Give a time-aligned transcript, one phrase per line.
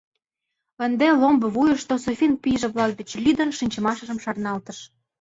[0.85, 4.79] Ынде ломбо вуйышто Софин пийже-влак деч лӱдын шинчымыжым шарналтыш.